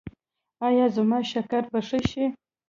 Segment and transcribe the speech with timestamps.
[0.67, 2.25] ایا زما شکر به ښه شي؟